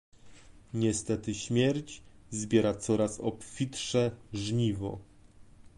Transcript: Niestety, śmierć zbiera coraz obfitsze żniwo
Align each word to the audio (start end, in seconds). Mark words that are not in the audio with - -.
Niestety, 0.73 1.35
śmierć 1.35 2.01
zbiera 2.31 2.73
coraz 2.73 3.19
obfitsze 3.19 4.11
żniwo 4.33 4.99